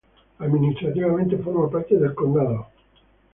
Administrativamente 0.39 1.37
forma 1.37 1.69
parte 1.69 1.95
del 1.95 2.15
condado 2.15 2.49
de 2.49 2.55
St. 2.57 2.67